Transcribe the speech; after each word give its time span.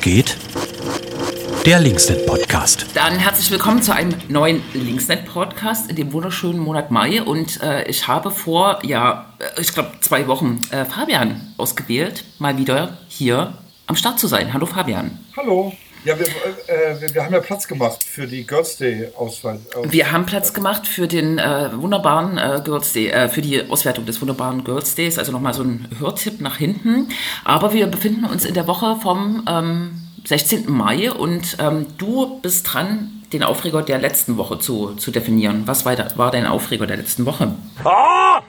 Geht? 0.00 0.36
Der 1.64 1.80
Linksnet 1.80 2.26
Podcast. 2.26 2.86
Dann 2.94 3.18
herzlich 3.18 3.50
willkommen 3.50 3.82
zu 3.82 3.94
einem 3.94 4.14
neuen 4.28 4.62
Linksnet 4.72 5.26
Podcast 5.26 5.90
in 5.90 5.96
dem 5.96 6.12
wunderschönen 6.12 6.58
Monat 6.58 6.90
Mai. 6.90 7.22
Und 7.22 7.60
äh, 7.62 7.88
ich 7.88 8.06
habe 8.06 8.30
vor, 8.30 8.78
ja, 8.84 9.34
äh, 9.38 9.60
ich 9.60 9.72
glaube, 9.72 9.92
zwei 10.00 10.26
Wochen 10.28 10.60
äh, 10.70 10.84
Fabian 10.84 11.54
ausgewählt, 11.56 12.24
mal 12.38 12.58
wieder 12.58 12.98
hier 13.08 13.58
am 13.86 13.96
Start 13.96 14.18
zu 14.18 14.26
sein. 14.26 14.52
Hallo 14.52 14.66
Fabian. 14.66 15.18
Hallo. 15.36 15.72
Ja, 16.06 16.16
wir, 16.16 16.26
äh, 16.28 17.00
wir, 17.00 17.14
wir, 17.16 17.24
haben 17.24 17.34
ja 17.34 17.40
Platz 17.40 17.66
gemacht 17.66 18.04
für 18.04 18.28
die 18.28 18.46
Girls 18.46 18.76
Day 18.76 19.10
Auswahl. 19.16 19.58
Wir 19.88 20.12
haben 20.12 20.24
Platz 20.24 20.54
gemacht 20.54 20.86
für 20.86 21.08
den 21.08 21.40
äh, 21.40 21.70
wunderbaren 21.74 22.38
äh, 22.38 22.60
Girls 22.64 22.92
Day, 22.92 23.08
äh, 23.08 23.28
für 23.28 23.42
die 23.42 23.68
Auswertung 23.68 24.06
des 24.06 24.20
wunderbaren 24.20 24.62
Girls 24.62 24.94
Days. 24.94 25.18
Also 25.18 25.32
nochmal 25.32 25.52
so 25.52 25.64
ein 25.64 25.88
Hörtipp 25.98 26.40
nach 26.40 26.58
hinten. 26.58 27.08
Aber 27.42 27.72
wir 27.72 27.88
befinden 27.88 28.24
uns 28.24 28.44
in 28.44 28.54
der 28.54 28.68
Woche 28.68 28.94
vom 29.02 29.44
ähm, 29.50 30.00
16. 30.24 30.70
Mai 30.70 31.10
und 31.10 31.56
ähm, 31.58 31.86
du 31.98 32.38
bist 32.40 32.72
dran, 32.72 33.24
den 33.32 33.42
Aufreger 33.42 33.82
der 33.82 33.98
letzten 33.98 34.36
Woche 34.36 34.60
zu, 34.60 34.94
zu 34.94 35.10
definieren. 35.10 35.64
Was 35.66 35.84
war, 35.84 35.96
da, 35.96 36.06
war 36.16 36.30
dein 36.30 36.46
Aufreger 36.46 36.86
der 36.86 36.98
letzten 36.98 37.26
Woche? 37.26 37.52
Oh! 37.84 38.40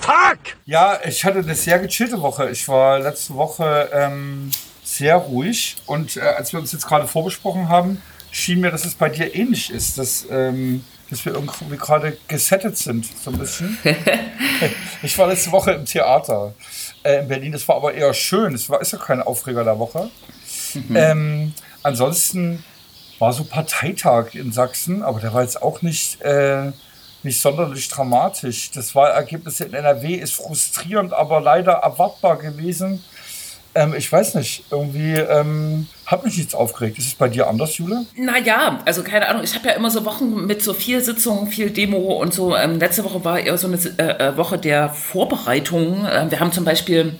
Fuck! 0.00 0.56
Ja, 0.64 0.98
ich 1.06 1.22
hatte 1.22 1.40
eine 1.40 1.54
sehr 1.54 1.78
gechillte 1.80 2.22
Woche. 2.22 2.48
Ich 2.48 2.66
war 2.66 2.98
letzte 2.98 3.34
Woche 3.34 3.90
ähm, 3.92 4.50
sehr 4.84 5.16
ruhig. 5.16 5.76
Und 5.86 6.16
äh, 6.16 6.20
als 6.20 6.52
wir 6.52 6.60
uns 6.60 6.72
jetzt 6.72 6.86
gerade 6.86 7.08
vorbesprochen 7.08 7.68
haben, 7.68 8.00
schien 8.30 8.60
mir, 8.60 8.70
dass 8.70 8.84
es 8.84 8.94
bei 8.94 9.08
dir 9.08 9.34
ähnlich 9.34 9.70
ist, 9.70 9.98
dass, 9.98 10.26
ähm, 10.30 10.84
dass 11.10 11.24
wir 11.24 11.34
irgendwie 11.34 11.76
gerade 11.76 12.16
gesettet 12.28 12.76
sind, 12.76 13.06
so 13.06 13.30
ein 13.30 13.38
bisschen. 13.38 13.78
ich 15.02 15.16
war 15.18 15.26
letzte 15.26 15.50
Woche 15.52 15.72
im 15.72 15.84
Theater 15.84 16.54
äh, 17.02 17.20
in 17.20 17.28
Berlin. 17.28 17.52
Das 17.52 17.66
war 17.66 17.76
aber 17.76 17.94
eher 17.94 18.12
schön. 18.12 18.54
Es 18.54 18.68
war 18.68 18.80
ist 18.80 18.92
ja 18.92 18.98
kein 18.98 19.22
Aufreger 19.22 19.64
der 19.64 19.78
Woche. 19.78 20.10
Mhm. 20.74 20.96
Ähm, 20.96 21.52
ansonsten 21.82 22.64
war 23.18 23.32
so 23.32 23.44
Parteitag 23.44 24.34
in 24.34 24.52
Sachsen, 24.52 25.02
aber 25.02 25.20
der 25.20 25.32
war 25.32 25.42
jetzt 25.42 25.62
auch 25.62 25.82
nicht, 25.82 26.20
äh, 26.22 26.72
nicht 27.22 27.40
sonderlich 27.40 27.88
dramatisch. 27.88 28.70
Das 28.72 28.94
Wahlergebnis 28.94 29.60
in 29.60 29.72
NRW 29.72 30.14
ist 30.14 30.34
frustrierend, 30.34 31.12
aber 31.12 31.40
leider 31.40 31.72
erwartbar 31.72 32.36
gewesen. 32.38 33.04
Ähm, 33.74 33.94
ich 33.96 34.10
weiß 34.10 34.34
nicht, 34.34 34.64
irgendwie 34.70 35.14
ähm, 35.14 35.86
hat 36.06 36.24
mich 36.24 36.36
nichts 36.36 36.54
aufgeregt. 36.54 36.98
Ist 36.98 37.06
es 37.06 37.14
bei 37.14 37.28
dir 37.28 37.48
anders, 37.48 37.76
Jule? 37.78 38.06
Naja, 38.16 38.80
also 38.84 39.02
keine 39.02 39.28
Ahnung. 39.28 39.42
Ich 39.42 39.54
habe 39.54 39.68
ja 39.68 39.74
immer 39.74 39.90
so 39.90 40.04
Wochen 40.04 40.46
mit 40.46 40.62
so 40.62 40.74
viel 40.74 41.02
Sitzungen, 41.02 41.48
viel 41.48 41.70
Demo 41.70 41.98
und 42.14 42.32
so. 42.32 42.56
Ähm, 42.56 42.78
letzte 42.78 43.04
Woche 43.04 43.24
war 43.24 43.40
eher 43.40 43.58
so 43.58 43.66
eine 43.66 43.78
äh, 43.98 44.28
äh 44.28 44.36
Woche 44.36 44.58
der 44.58 44.90
Vorbereitung. 44.90 46.06
Ähm, 46.10 46.30
wir 46.30 46.40
haben 46.40 46.52
zum 46.52 46.64
Beispiel 46.64 47.14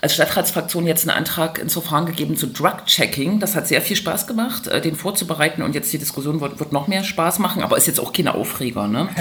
als 0.00 0.14
Stadtratsfraktion 0.14 0.86
jetzt 0.86 1.06
einen 1.08 1.16
Antrag 1.16 1.58
ins 1.58 1.74
Verfahren 1.74 2.06
gegeben 2.06 2.36
zu 2.36 2.46
Drug-Checking. 2.46 3.38
Das 3.38 3.54
hat 3.54 3.68
sehr 3.68 3.82
viel 3.82 3.96
Spaß 3.96 4.26
gemacht, 4.26 4.66
äh, 4.66 4.80
den 4.80 4.96
vorzubereiten 4.96 5.62
und 5.62 5.74
jetzt 5.74 5.92
die 5.92 5.98
Diskussion 5.98 6.40
wird, 6.40 6.58
wird 6.58 6.72
noch 6.72 6.88
mehr 6.88 7.04
Spaß 7.04 7.38
machen, 7.38 7.62
aber 7.62 7.76
ist 7.76 7.86
jetzt 7.86 8.00
auch 8.00 8.12
keine 8.12 8.34
Aufreger. 8.34 8.88
Ne? 8.88 9.08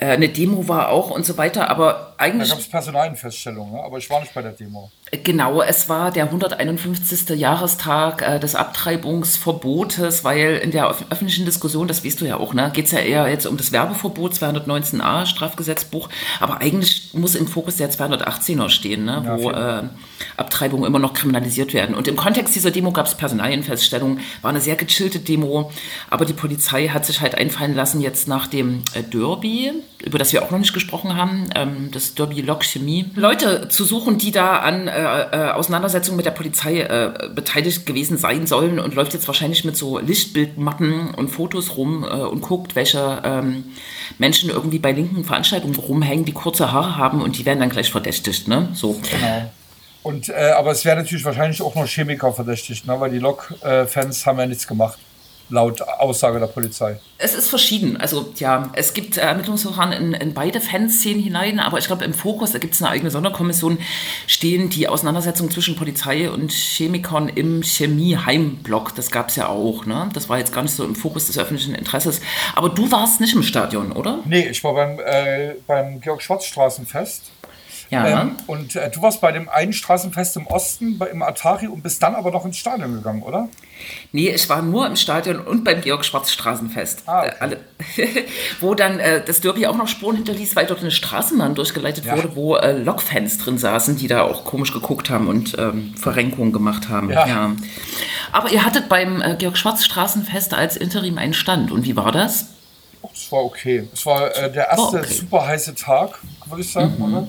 Äh, 0.00 0.10
eine 0.10 0.28
Demo 0.28 0.68
war 0.68 0.90
auch 0.90 1.10
und 1.10 1.26
so 1.26 1.36
weiter, 1.38 1.68
aber 1.68 2.07
eigentlich. 2.18 2.48
Da 2.48 2.54
gab 2.54 2.62
es 2.62 2.68
Personalienfeststellungen, 2.68 3.74
ne? 3.74 3.82
aber 3.82 3.98
ich 3.98 4.10
war 4.10 4.20
nicht 4.20 4.34
bei 4.34 4.42
der 4.42 4.52
Demo. 4.52 4.90
Genau, 5.24 5.62
es 5.62 5.88
war 5.88 6.10
der 6.10 6.24
151. 6.24 7.30
Jahrestag 7.30 8.22
äh, 8.22 8.38
des 8.38 8.54
Abtreibungsverbotes, 8.54 10.22
weil 10.22 10.56
in 10.56 10.70
der 10.70 10.88
öffentlichen 10.88 11.46
Diskussion, 11.46 11.88
das 11.88 12.04
weißt 12.04 12.20
du 12.20 12.26
ja 12.26 12.36
auch, 12.36 12.52
ne, 12.52 12.70
geht 12.74 12.86
es 12.86 12.92
ja 12.92 12.98
eher 12.98 13.28
jetzt 13.28 13.46
um 13.46 13.56
das 13.56 13.72
Werbeverbot 13.72 14.34
219a 14.34 15.24
Strafgesetzbuch, 15.26 16.10
aber 16.40 16.60
eigentlich 16.60 17.14
muss 17.14 17.34
im 17.36 17.46
Fokus 17.46 17.76
der 17.76 17.90
218er 17.90 18.68
stehen, 18.68 19.04
ne, 19.04 19.22
ja, 19.24 19.38
wo 19.38 19.50
äh, 19.50 19.84
Abtreibungen 20.36 20.84
immer 20.84 20.98
noch 20.98 21.14
kriminalisiert 21.14 21.72
werden. 21.72 21.94
Und 21.94 22.06
im 22.06 22.16
Kontext 22.16 22.54
dieser 22.54 22.70
Demo 22.70 22.92
gab 22.92 23.06
es 23.06 23.14
Personalienfeststellungen, 23.14 24.20
war 24.42 24.50
eine 24.50 24.60
sehr 24.60 24.76
gechillte 24.76 25.20
Demo, 25.20 25.70
aber 26.10 26.26
die 26.26 26.34
Polizei 26.34 26.88
hat 26.88 27.06
sich 27.06 27.20
halt 27.20 27.34
einfallen 27.34 27.74
lassen, 27.74 28.00
jetzt 28.02 28.28
nach 28.28 28.46
dem 28.46 28.82
äh, 28.92 29.02
Derby, 29.02 29.72
über 30.04 30.18
das 30.18 30.32
wir 30.32 30.42
auch 30.42 30.50
noch 30.50 30.58
nicht 30.58 30.74
gesprochen 30.74 31.16
haben, 31.16 31.48
ähm, 31.54 31.90
das 31.92 32.07
Derby 32.14 32.40
Lok 32.40 32.64
Chemie, 32.64 33.10
Leute 33.14 33.68
zu 33.68 33.84
suchen, 33.84 34.18
die 34.18 34.30
da 34.30 34.58
an 34.58 34.88
äh, 34.88 35.22
äh, 35.22 35.50
Auseinandersetzungen 35.50 36.16
mit 36.16 36.26
der 36.26 36.32
Polizei 36.32 36.80
äh, 36.80 37.28
beteiligt 37.34 37.86
gewesen 37.86 38.18
sein 38.18 38.46
sollen 38.46 38.78
und 38.78 38.94
läuft 38.94 39.14
jetzt 39.14 39.26
wahrscheinlich 39.26 39.64
mit 39.64 39.76
so 39.76 39.98
Lichtbildmappen 39.98 41.14
und 41.14 41.28
Fotos 41.28 41.76
rum 41.76 42.04
äh, 42.04 42.08
und 42.08 42.40
guckt, 42.40 42.76
welche 42.76 43.20
ähm, 43.24 43.64
Menschen 44.18 44.50
irgendwie 44.50 44.78
bei 44.78 44.92
linken 44.92 45.24
Veranstaltungen 45.24 45.76
rumhängen, 45.76 46.24
die 46.24 46.32
kurze 46.32 46.72
Haare 46.72 46.96
haben 46.96 47.22
und 47.22 47.38
die 47.38 47.46
werden 47.46 47.60
dann 47.60 47.70
gleich 47.70 47.90
verdächtigt, 47.90 48.48
ne? 48.48 48.68
So. 48.74 49.00
Genau. 49.10 49.50
Und, 50.02 50.28
äh, 50.28 50.52
aber 50.56 50.70
es 50.70 50.84
wäre 50.84 50.96
natürlich 50.96 51.24
wahrscheinlich 51.24 51.60
auch 51.60 51.74
noch 51.74 51.86
Chemiker 51.86 52.32
verdächtigt, 52.32 52.86
ne? 52.86 52.98
weil 52.98 53.10
die 53.10 53.18
Lok-Fans 53.18 54.24
haben 54.24 54.38
ja 54.38 54.46
nichts 54.46 54.66
gemacht 54.66 54.98
laut 55.50 55.82
Aussage 55.82 56.38
der 56.38 56.46
Polizei. 56.46 57.00
Es 57.18 57.34
ist 57.34 57.48
verschieden. 57.48 57.96
Also 57.96 58.32
ja, 58.36 58.70
es 58.74 58.94
gibt 58.94 59.16
Ermittlungsverfahren 59.16 59.92
in, 59.92 60.12
in 60.14 60.34
beide 60.34 60.60
Fanszenen 60.60 61.22
hinein, 61.22 61.60
aber 61.60 61.78
ich 61.78 61.86
glaube 61.86 62.04
im 62.04 62.14
Fokus, 62.14 62.52
da 62.52 62.58
gibt 62.58 62.74
es 62.74 62.82
eine 62.82 62.90
eigene 62.90 63.10
Sonderkommission, 63.10 63.78
stehen 64.26 64.70
die 64.70 64.88
Auseinandersetzungen 64.88 65.50
zwischen 65.50 65.76
Polizei 65.76 66.30
und 66.30 66.52
Chemikern 66.52 67.28
im 67.28 67.62
Chemieheimblock. 67.62 68.94
Das 68.94 69.10
gab 69.10 69.30
es 69.30 69.36
ja 69.36 69.48
auch. 69.48 69.86
Ne? 69.86 70.08
Das 70.14 70.28
war 70.28 70.38
jetzt 70.38 70.52
gar 70.52 70.62
nicht 70.62 70.74
so 70.74 70.84
im 70.84 70.94
Fokus 70.94 71.26
des 71.26 71.38
öffentlichen 71.38 71.74
Interesses. 71.74 72.20
Aber 72.54 72.68
du 72.68 72.90
warst 72.90 73.20
nicht 73.20 73.34
im 73.34 73.42
Stadion, 73.42 73.92
oder? 73.92 74.20
Nee, 74.24 74.48
ich 74.48 74.62
war 74.62 74.74
beim, 74.74 75.00
äh, 75.00 75.54
beim 75.66 76.00
Georg-Schwarz-Straßenfest. 76.00 77.32
Ja. 77.90 78.22
Ähm, 78.22 78.36
und 78.46 78.76
äh, 78.76 78.90
du 78.90 79.00
warst 79.00 79.20
bei 79.20 79.32
dem 79.32 79.48
einen 79.48 79.72
Straßenfest 79.72 80.36
im 80.36 80.46
Osten, 80.46 80.98
bei, 80.98 81.06
im 81.06 81.22
Atari 81.22 81.68
und 81.68 81.82
bist 81.82 82.02
dann 82.02 82.14
aber 82.14 82.30
noch 82.30 82.44
ins 82.44 82.58
Stadion 82.58 82.94
gegangen, 82.94 83.22
oder? 83.22 83.48
Nee, 84.12 84.30
ich 84.30 84.48
war 84.48 84.60
nur 84.60 84.86
im 84.86 84.96
Stadion 84.96 85.38
und 85.40 85.64
beim 85.64 85.80
Georg-Schwarz-Straßenfest. 85.80 87.04
Ah, 87.06 87.26
okay. 87.40 87.56
äh, 87.96 88.24
wo 88.60 88.74
dann 88.74 89.00
äh, 89.00 89.24
das 89.24 89.40
Derby 89.40 89.66
auch 89.66 89.76
noch 89.76 89.88
Spuren 89.88 90.16
hinterließ, 90.16 90.56
weil 90.56 90.66
dort 90.66 90.80
eine 90.80 90.90
Straßenbahn 90.90 91.54
durchgeleitet 91.54 92.04
ja. 92.04 92.16
wurde, 92.16 92.36
wo 92.36 92.56
äh, 92.56 92.76
Lokfans 92.76 93.38
drin 93.38 93.56
saßen, 93.56 93.96
die 93.96 94.08
da 94.08 94.22
auch 94.22 94.44
komisch 94.44 94.72
geguckt 94.72 95.08
haben 95.08 95.28
und 95.28 95.56
ähm, 95.58 95.94
Verrenkungen 95.96 96.52
gemacht 96.52 96.88
haben. 96.88 97.10
Ja. 97.10 97.26
ja. 97.26 97.52
Aber 98.32 98.50
ihr 98.50 98.64
hattet 98.64 98.88
beim 98.88 99.22
äh, 99.22 99.36
Georg-Schwarz-Straßenfest 99.36 100.52
als 100.52 100.76
Interim 100.76 101.16
einen 101.16 101.34
Stand. 101.34 101.70
Und 101.70 101.84
wie 101.84 101.96
war 101.96 102.12
das? 102.12 102.46
Es 103.14 103.32
war 103.32 103.44
okay. 103.44 103.88
Es 103.92 104.04
war 104.04 104.34
äh, 104.36 104.52
der 104.52 104.68
erste 104.68 104.98
okay. 104.98 105.12
super 105.12 105.46
heiße 105.46 105.74
Tag, 105.74 106.18
würde 106.46 106.62
ich 106.62 106.72
sagen, 106.72 106.94
mhm. 106.98 107.14
oder? 107.14 107.28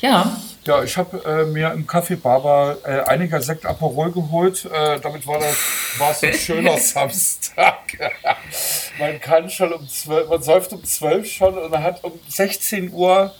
Ja. 0.00 0.36
Ja, 0.64 0.82
ich 0.82 0.96
habe 0.98 1.24
äh, 1.24 1.46
mir 1.46 1.72
im 1.72 1.86
Café 1.86 2.16
Barber 2.16 2.76
äh, 2.84 3.00
einiger 3.08 3.40
Sekt 3.40 3.64
Aperol 3.64 4.12
geholt. 4.12 4.66
Äh, 4.66 5.00
damit 5.00 5.26
war 5.26 5.38
das 5.38 5.56
war 5.98 6.10
es 6.10 6.22
ein 6.22 6.34
schöner 6.38 6.76
Samstag. 6.76 7.78
man 8.98 9.18
kann 9.20 9.48
schon 9.48 9.72
um 9.72 9.88
12, 9.88 10.28
man 10.28 10.42
säuft 10.42 10.72
um 10.74 10.84
12 10.84 11.30
schon 11.30 11.56
und 11.56 11.70
man 11.70 11.82
hat 11.82 12.04
um 12.04 12.12
16 12.28 12.92
Uhr 12.92 13.34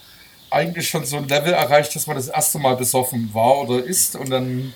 eigentlich 0.49 0.89
schon 0.89 1.05
so 1.05 1.19
ein 1.19 1.29
Level 1.29 1.53
erreicht, 1.53 1.95
dass 1.95 2.07
man 2.07 2.17
das 2.17 2.29
erste 2.29 2.59
Mal 2.59 2.77
besoffen 2.77 3.31
war 3.35 3.59
oder 3.59 3.85
ist 3.85 4.17
und 4.17 4.31
dann 4.31 4.73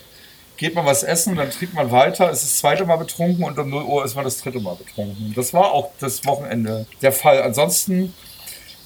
geht 0.57 0.75
man 0.75 0.87
was 0.87 1.03
essen, 1.03 1.37
dann 1.37 1.51
trinkt 1.51 1.75
man 1.75 1.91
weiter, 1.91 2.31
ist 2.31 2.43
das 2.43 2.59
zweite 2.59 2.85
Mal 2.85 2.97
betrunken 2.97 3.43
und 3.45 3.59
um 3.59 3.71
0 3.71 3.83
Uhr 3.85 4.05
ist 4.05 4.15
man 4.15 4.25
das 4.25 4.39
dritte 4.39 4.61
Mal 4.61 4.77
betrunken. 4.77 5.33
Das 5.35 5.53
war 5.53 5.73
auch 5.73 5.91
das 5.99 6.25
Wochenende 6.27 6.87
der 7.03 7.13
Fall. 7.13 7.43
Ansonsten 7.43 8.15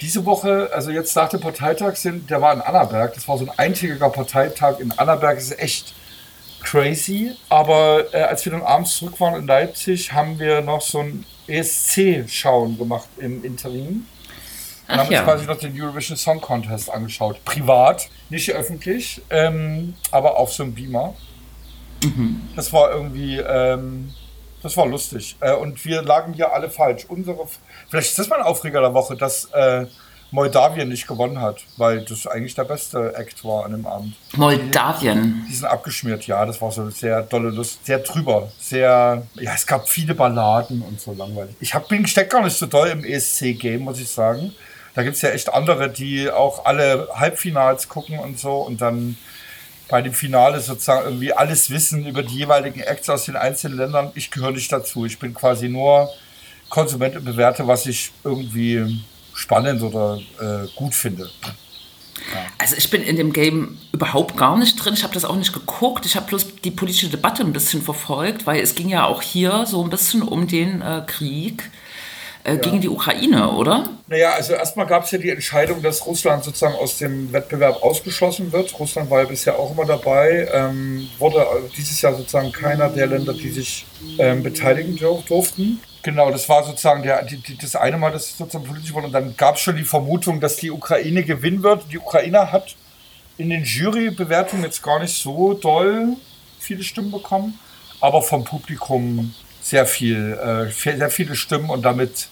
diese 0.00 0.25
Woche, 0.25 0.70
also 0.72 0.91
jetzt 0.91 1.14
nach 1.16 1.28
dem 1.28 1.41
Parteitag, 1.41 1.97
sind, 1.97 2.31
der 2.31 2.41
war 2.41 2.53
in 2.53 2.60
Annaberg. 2.60 3.14
Das 3.14 3.26
war 3.26 3.38
so 3.38 3.44
ein 3.44 3.59
eintägiger 3.59 4.10
Parteitag 4.10 4.78
in 4.78 4.92
Annaberg. 4.92 5.36
Das 5.36 5.44
ist 5.44 5.59
echt 5.59 5.94
crazy. 6.62 7.34
Aber 7.48 8.04
äh, 8.12 8.22
als 8.22 8.44
wir 8.44 8.53
dann 8.53 8.62
abends 8.62 8.97
zurück 8.97 9.20
waren 9.20 9.34
in 9.34 9.47
Leipzig, 9.47 10.12
haben 10.12 10.38
wir 10.38 10.60
noch 10.60 10.80
so 10.80 11.00
ein 11.00 11.24
ESC-Schauen 11.47 12.78
gemacht 12.78 13.09
im 13.18 13.45
Interim. 13.45 14.06
Und 14.89 14.97
haben 14.97 15.12
ja. 15.12 15.21
uns 15.21 15.28
quasi 15.28 15.47
noch 15.47 15.59
den 15.59 15.80
Eurovision 15.80 16.16
Song 16.16 16.41
Contest 16.41 16.91
angeschaut. 16.91 17.45
Privat, 17.45 18.09
nicht 18.30 18.50
öffentlich, 18.53 19.21
ähm, 19.30 19.95
aber 20.10 20.39
auf 20.39 20.53
so 20.53 20.62
einem 20.62 20.74
Beamer. 20.74 21.15
Mhm. 22.03 22.48
Das 22.56 22.72
war 22.72 22.92
irgendwie, 22.92 23.36
ähm, 23.39 24.15
das 24.63 24.77
war 24.77 24.87
lustig. 24.87 25.37
Äh, 25.41 25.55
und 25.55 25.84
wir 25.84 26.03
lagen 26.03 26.33
hier 26.33 26.53
alle 26.53 26.71
falsch. 26.71 27.07
Unsere, 27.09 27.39
vielleicht 27.89 28.10
ist 28.10 28.19
das 28.19 28.28
mal 28.28 28.37
ein 28.37 28.47
Aufreger 28.47 28.81
der 28.81 28.95
Woche, 28.95 29.16
dass 29.16 29.47
äh, 29.53 29.87
Moldawien 30.31 30.89
nicht 30.89 31.07
gewonnen 31.07 31.41
hat, 31.41 31.65
weil 31.77 32.03
das 32.03 32.27
eigentlich 32.27 32.55
der 32.55 32.65
beste 32.65 33.15
Act 33.15 33.45
war 33.45 33.65
an 33.65 33.72
dem 33.72 33.87
Abend. 33.87 34.15
Moldawien? 34.37 35.43
Die, 35.45 35.51
die 35.51 35.55
sind 35.55 35.66
abgeschmiert, 35.66 36.27
ja. 36.27 36.45
Das 36.45 36.60
war 36.60 36.71
so 36.71 36.91
sehr 36.91 37.22
dolle 37.22 37.51
Lust, 37.51 37.87
sehr 37.87 38.01
drüber. 38.01 38.51
Sehr, 38.59 39.22
ja, 39.34 39.55
es 39.55 39.66
gab 39.66 39.89
viele 39.89 40.15
Balladen 40.15 40.83
und 40.83 41.01
so 41.01 41.15
langweilig. 41.15 41.55
Ich 41.60 41.72
hab, 41.72 41.89
bin 41.89 42.07
steckt 42.07 42.33
gar 42.33 42.43
nicht 42.43 42.57
so 42.57 42.66
doll 42.66 42.89
im 42.89 43.05
ESC-Game, 43.05 43.83
muss 43.83 44.01
ich 44.01 44.10
sagen. 44.10 44.53
Da 44.95 45.03
gibt 45.03 45.16
es 45.16 45.22
ja 45.22 45.31
echt 45.31 45.53
andere, 45.53 45.89
die 45.89 46.31
auch 46.31 46.65
alle 46.66 47.09
Halbfinals 47.15 47.89
gucken 47.89 48.19
und 48.19 48.39
so 48.39 48.57
und 48.57 48.81
dann 48.81 49.16
bei 49.88 50.02
dem 50.02 50.12
Finale 50.12 50.60
sozusagen 50.60 51.04
irgendwie 51.06 51.32
alles 51.32 51.70
wissen 51.70 52.06
über 52.06 52.22
die 52.22 52.36
jeweiligen 52.36 52.80
Acts 52.80 53.08
aus 53.08 53.24
den 53.24 53.36
einzelnen 53.36 53.78
Ländern. 53.78 54.10
Ich 54.14 54.30
gehöre 54.30 54.52
nicht 54.52 54.70
dazu. 54.70 55.06
Ich 55.06 55.18
bin 55.18 55.34
quasi 55.34 55.68
nur 55.68 56.10
Konsument 56.68 57.16
und 57.16 57.24
bewerte, 57.24 57.66
was 57.66 57.86
ich 57.86 58.12
irgendwie 58.24 59.02
spannend 59.34 59.82
oder 59.82 60.18
äh, 60.40 60.68
gut 60.76 60.94
finde. 60.94 61.30
Also 62.58 62.76
ich 62.76 62.90
bin 62.90 63.02
in 63.02 63.16
dem 63.16 63.32
Game 63.32 63.78
überhaupt 63.92 64.36
gar 64.36 64.58
nicht 64.58 64.76
drin. 64.76 64.94
Ich 64.94 65.04
habe 65.04 65.14
das 65.14 65.24
auch 65.24 65.36
nicht 65.36 65.52
geguckt. 65.52 66.04
Ich 66.04 66.16
habe 66.16 66.26
bloß 66.26 66.56
die 66.64 66.70
politische 66.70 67.08
Debatte 67.08 67.42
ein 67.42 67.52
bisschen 67.52 67.80
verfolgt, 67.80 68.46
weil 68.46 68.60
es 68.60 68.74
ging 68.74 68.88
ja 68.88 69.06
auch 69.06 69.22
hier 69.22 69.64
so 69.66 69.82
ein 69.82 69.90
bisschen 69.90 70.22
um 70.22 70.46
den 70.46 70.82
äh, 70.82 71.02
Krieg 71.06 71.70
äh, 72.54 72.59
gegen 72.59 72.80
die 72.80 72.89
Ukraine, 72.89 73.50
oder? 73.50 73.89
Naja, 74.06 74.33
also 74.33 74.54
erstmal 74.54 74.86
gab 74.86 75.04
es 75.04 75.10
ja 75.10 75.18
die 75.18 75.30
Entscheidung, 75.30 75.83
dass 75.83 76.06
Russland 76.06 76.45
sozusagen 76.45 76.74
aus 76.74 76.98
dem 76.98 77.33
Wettbewerb 77.33 77.83
ausgeschlossen 77.83 78.53
wird. 78.53 78.78
Russland 78.78 79.10
war 79.10 79.21
ja 79.22 79.28
bisher 79.28 79.59
auch 79.59 79.72
immer 79.72 79.84
dabei. 79.84 80.48
Ähm, 80.53 81.09
wurde 81.18 81.47
dieses 81.77 82.00
Jahr 82.00 82.15
sozusagen 82.15 82.53
keiner 82.53 82.89
der 82.89 83.06
Länder, 83.06 83.34
die 83.34 83.50
sich 83.50 83.86
ähm, 84.18 84.42
beteiligen 84.42 84.97
dur 84.97 85.22
durften. 85.27 85.80
Genau, 86.03 86.30
das 86.30 86.48
war 86.48 86.65
sozusagen 86.65 87.03
der, 87.03 87.24
die, 87.24 87.36
die, 87.36 87.59
das 87.59 87.77
eine 87.77 87.98
Mal, 87.98 88.12
das 88.12 88.36
sozusagen 88.36 88.65
politisch 88.65 88.95
wurde. 88.95 89.06
Und 89.06 89.12
dann 89.12 89.36
gab 89.36 89.56
es 89.56 89.60
schon 89.60 89.77
die 89.77 89.84
Vermutung, 89.84 90.41
dass 90.41 90.56
die 90.56 90.71
Ukraine 90.71 91.22
gewinnen 91.24 91.62
wird. 91.62 91.84
Die 91.92 91.98
Ukraine 91.98 92.50
hat 92.53 92.77
in 93.36 93.50
den 93.50 93.65
Jurybewertungen 93.65 94.65
jetzt 94.65 94.83
gar 94.83 95.00
nicht 95.00 95.16
so 95.16 95.54
doll 95.54 96.16
viele 96.59 96.83
Stimmen 96.83 97.10
bekommen, 97.10 97.59
aber 98.00 98.22
vom 98.22 98.45
Publikum 98.45 99.34
sehr 99.60 99.86
viel, 99.86 100.33
äh, 100.33 100.71
sehr 100.71 101.10
viele 101.10 101.34
Stimmen 101.34 101.71
und 101.71 101.83
damit 101.83 102.28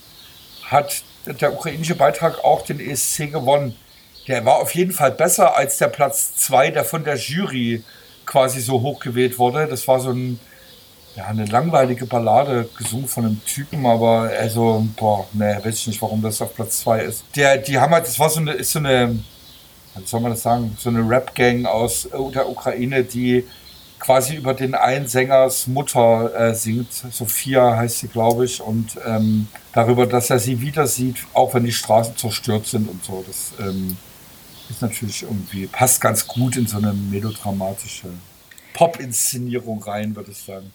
hat 0.71 1.03
der 1.27 1.53
ukrainische 1.53 1.95
Beitrag 1.95 2.45
auch 2.45 2.63
den 2.63 2.81
ESC 2.81 3.33
gewonnen. 3.33 3.77
Der 4.29 4.45
war 4.45 4.57
auf 4.57 4.75
jeden 4.75 4.93
Fall 4.93 5.13
besser 5.13 5.57
als 5.57 5.79
der 5.79 5.89
Platz 5.89 6.37
2, 6.37 6.73
der 6.73 6.85
von 6.85 7.05
der 7.05 7.17
Jury 7.17 7.85
quasi 8.25 8.61
so 8.61 8.81
hoch 8.83 8.99
gewählt 9.01 9.39
wurde. 9.39 9.67
Das 9.69 9.87
war 9.87 10.01
so 10.01 10.11
ein, 10.11 10.41
ja, 11.15 11.27
eine 11.27 11.45
langweilige 11.47 12.07
Ballade 12.07 12.69
gesungen 12.77 13.07
von 13.07 13.25
einem 13.25 13.45
Typen, 13.45 13.87
aber 13.87 14.31
also, 14.39 14.87
boah, 14.97 15.27
ne, 15.33 15.61
weiß 15.63 15.75
ich 15.77 15.87
nicht, 15.87 16.03
warum 16.03 16.23
das 16.23 16.43
auf 16.43 16.55
Platz 16.55 16.81
2 16.81 17.01
ist. 17.03 17.25
Der, 17.37 17.59
die 17.59 17.79
haben 17.79 17.93
halt, 17.93 18.07
das 18.07 18.19
war 18.19 18.29
so 18.29 18.41
eine, 18.41 18.53
ist 18.53 18.73
so 18.73 18.81
eine, 18.81 19.19
wie 19.95 20.07
soll 20.07 20.21
man 20.21 20.33
das 20.33 20.43
sagen, 20.43 20.77
so 20.79 20.91
eine 20.91 21.09
Rap-Gang 21.09 21.65
aus 21.67 22.09
der 22.13 22.49
Ukraine, 22.49 23.05
die 23.05 23.47
quasi 23.99 24.37
über 24.37 24.55
den 24.55 24.75
einen 24.75 25.09
Sängers 25.09 25.67
Mutter 25.67 26.35
äh, 26.35 26.55
singt. 26.55 26.93
Sophia 26.93 27.77
heißt 27.77 28.01
sie, 28.01 28.09
glaube 28.09 28.45
ich, 28.45 28.61
und 28.61 28.97
ähm, 29.07 29.49
darüber, 29.73 30.07
dass 30.07 30.31
er 30.31 30.39
sie 30.39 30.61
wieder 30.61 30.87
sieht, 30.87 31.17
auch 31.33 31.55
wenn 31.55 31.65
die 31.65 31.73
Straßen 31.73 32.17
zerstört 32.17 32.67
sind 32.67 32.89
und 32.89 33.05
so. 33.05 33.25
Das 33.27 33.53
ähm, 33.61 33.97
ist 34.69 34.83
natürlich 34.83 35.23
irgendwie, 35.23 35.67
passt 35.67 36.01
ganz 36.01 36.27
gut 36.27 36.57
in 36.57 36.67
so 36.67 36.79
eine 36.79 36.93
melodramatische 36.93 38.09
Pop-Inszenierung 38.75 39.83
rein, 39.83 40.15
würde 40.15 40.31
ich 40.31 40.39
sagen. 40.39 40.73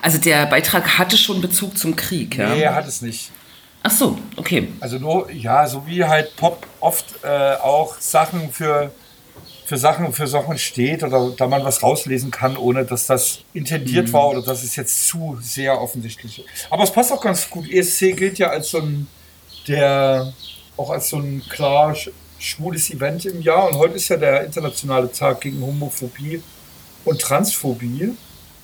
Also 0.00 0.18
der 0.18 0.46
Beitrag 0.46 0.98
hatte 0.98 1.16
schon 1.16 1.40
Bezug 1.40 1.76
zum 1.76 1.96
Krieg, 1.96 2.36
ja? 2.36 2.54
Nee, 2.54 2.62
er 2.62 2.74
hat 2.74 2.86
es 2.86 3.02
nicht. 3.02 3.30
Ach 3.82 3.90
so, 3.90 4.18
okay. 4.36 4.68
Also 4.80 4.98
nur, 4.98 5.30
ja, 5.30 5.66
so 5.66 5.86
wie 5.86 6.04
halt 6.04 6.34
Pop 6.36 6.66
oft 6.80 7.22
äh, 7.22 7.54
auch 7.56 8.00
Sachen 8.00 8.50
für 8.50 8.90
für 9.66 9.76
Sachen, 9.76 10.12
für 10.12 10.28
Sachen 10.28 10.56
steht 10.58 11.02
oder 11.02 11.32
da 11.36 11.48
man 11.48 11.64
was 11.64 11.82
rauslesen 11.82 12.30
kann, 12.30 12.56
ohne 12.56 12.84
dass 12.84 13.06
das 13.06 13.40
intendiert 13.52 14.08
mhm. 14.08 14.12
war 14.12 14.28
oder 14.28 14.42
dass 14.42 14.62
es 14.62 14.76
jetzt 14.76 15.08
zu 15.08 15.38
sehr 15.42 15.80
offensichtlich 15.80 16.38
ist. 16.38 16.68
Aber 16.70 16.84
es 16.84 16.92
passt 16.92 17.12
auch 17.12 17.20
ganz 17.20 17.50
gut. 17.50 17.68
ESC 17.68 18.16
gilt 18.16 18.38
ja 18.38 18.50
als 18.50 18.70
so 18.70 18.78
ein, 18.78 19.08
der, 19.66 20.32
auch 20.76 20.90
als 20.90 21.08
so 21.08 21.16
ein 21.18 21.42
klar 21.48 21.96
schwules 22.38 22.90
Event 22.90 23.24
im 23.24 23.42
Jahr 23.42 23.68
und 23.68 23.74
heute 23.76 23.94
ist 23.94 24.08
ja 24.08 24.16
der 24.16 24.44
internationale 24.44 25.10
Tag 25.10 25.40
gegen 25.40 25.60
Homophobie 25.60 26.40
und 27.04 27.20
Transphobie. 27.20 28.12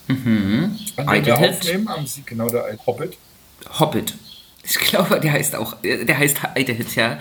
Mhm. 0.07 0.79
An 0.97 1.15
dem 1.17 1.27
wir 1.27 1.39
aufnehmen, 1.39 1.89
am 1.89 2.07
Sieg, 2.07 2.27
genau 2.27 2.49
der 2.49 2.79
Hobbit. 2.87 3.19
Hobbit. 3.81 4.15
Ich 4.63 4.79
glaube, 4.79 5.19
der 5.19 5.33
heißt 5.33 5.57
auch, 5.57 5.75
der 5.83 6.17
heißt 6.17 6.37
Eidehit, 6.55 6.95
ja. 6.95 7.13
ja. 7.13 7.19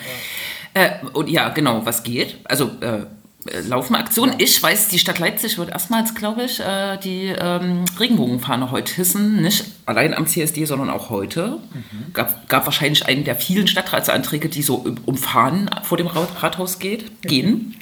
Äh, 0.75 0.91
und 1.13 1.29
ja, 1.29 1.49
genau, 1.49 1.83
was 1.83 2.03
geht? 2.03 2.37
Also, 2.43 2.69
äh, 2.81 3.05
äh, 3.45 3.61
laufen 3.61 3.95
Aktionen. 3.95 4.35
Ich 4.37 4.61
weiß, 4.61 4.89
die 4.89 4.99
Stadt 4.99 5.19
Leipzig 5.19 5.57
wird 5.57 5.69
erstmals, 5.69 6.13
glaube 6.13 6.43
ich, 6.43 6.59
äh, 6.59 6.97
die 6.97 7.33
ähm, 7.37 7.85
Regenbogenfahne 7.99 8.71
heute 8.71 8.93
hissen. 8.93 9.41
Nicht 9.41 9.65
allein 9.85 10.13
am 10.13 10.27
CSD, 10.27 10.65
sondern 10.65 10.89
auch 10.89 11.09
heute. 11.09 11.59
Mhm. 11.73 12.13
Gab, 12.13 12.47
gab 12.49 12.65
wahrscheinlich 12.65 13.05
einen 13.07 13.23
der 13.23 13.35
vielen 13.35 13.67
Stadtratsanträge, 13.67 14.49
die 14.49 14.61
so 14.61 14.85
um 15.05 15.17
Fahnen 15.17 15.69
vor 15.83 15.97
dem 15.97 16.07
Rathaus 16.07 16.79
geht, 16.79 17.21
gehen. 17.21 17.75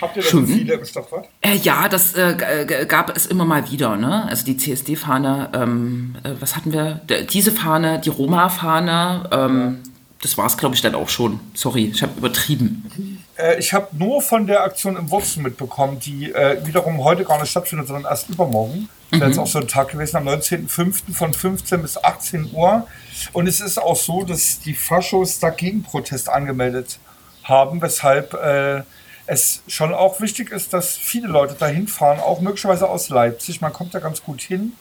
Habt 0.00 0.16
ihr 0.16 0.22
Schön. 0.22 0.46
viele 0.46 0.74
im 0.74 0.84
Stadtrat? 0.84 1.28
Äh, 1.40 1.56
ja, 1.56 1.88
das 1.88 2.14
äh, 2.14 2.86
gab 2.88 3.14
es 3.14 3.26
immer 3.26 3.44
mal 3.44 3.70
wieder. 3.70 3.96
Ne? 3.96 4.26
Also 4.28 4.44
die 4.44 4.56
CSD-Fahne, 4.56 5.50
ähm, 5.54 6.14
äh, 6.22 6.30
was 6.40 6.56
hatten 6.56 6.72
wir? 6.72 7.00
Diese 7.30 7.52
Fahne, 7.52 8.00
die 8.02 8.08
Roma-Fahne, 8.08 9.28
ähm, 9.30 9.78
das 10.22 10.36
war 10.38 10.46
es, 10.46 10.56
glaube 10.56 10.74
ich, 10.74 10.82
dann 10.82 10.94
auch 10.94 11.08
schon. 11.08 11.40
Sorry, 11.54 11.90
ich 11.92 12.02
habe 12.02 12.12
übertrieben. 12.16 13.09
Äh, 13.40 13.58
ich 13.58 13.72
habe 13.72 13.88
nur 13.92 14.22
von 14.22 14.46
der 14.46 14.62
Aktion 14.62 14.96
im 14.96 15.10
Wurzen 15.10 15.42
mitbekommen, 15.42 15.98
die 15.98 16.32
äh, 16.32 16.64
wiederum 16.66 17.02
heute 17.02 17.24
gar 17.24 17.40
nicht 17.40 17.50
stattfindet, 17.50 17.88
sondern 17.88 18.10
erst 18.10 18.28
übermorgen. 18.28 18.88
Das 19.10 19.18
ist 19.18 19.22
mhm. 19.22 19.28
jetzt 19.28 19.38
auch 19.38 19.46
so 19.46 19.58
ein 19.58 19.68
Tag 19.68 19.88
gewesen, 19.88 20.16
am 20.16 20.28
19.05. 20.28 21.12
von 21.12 21.32
15 21.32 21.82
bis 21.82 21.96
18 21.96 22.50
Uhr. 22.52 22.86
Und 23.32 23.46
es 23.46 23.60
ist 23.60 23.78
auch 23.78 23.96
so, 23.96 24.24
dass 24.24 24.60
die 24.60 24.74
Faschos 24.74 25.40
dagegen 25.40 25.82
Protest 25.82 26.28
angemeldet 26.28 26.98
haben, 27.44 27.82
weshalb 27.82 28.34
äh, 28.34 28.82
es 29.26 29.62
schon 29.68 29.94
auch 29.94 30.20
wichtig 30.20 30.50
ist, 30.50 30.72
dass 30.72 30.96
viele 30.96 31.28
Leute 31.28 31.54
dahin 31.54 31.88
fahren, 31.88 32.20
auch 32.20 32.40
möglicherweise 32.40 32.88
aus 32.88 33.08
Leipzig. 33.08 33.60
Man 33.60 33.72
kommt 33.72 33.94
da 33.94 33.98
ganz 33.98 34.22
gut 34.22 34.40
hin 34.40 34.72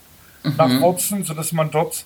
mhm. 0.44 0.56
nach 0.58 0.82
Wurzen, 0.82 1.24
sodass 1.24 1.52
man 1.52 1.72
dort 1.72 2.06